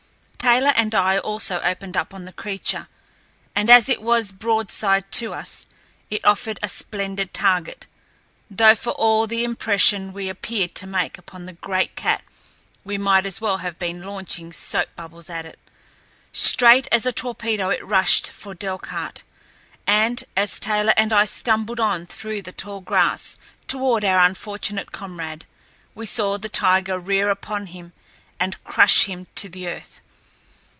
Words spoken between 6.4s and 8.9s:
a splendid target, though for